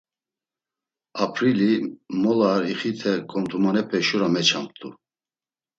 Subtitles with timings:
[1.23, 1.71] Ap̌rili,
[2.21, 4.87] mola ar ixite gomtumanepe şura meçamt̆u.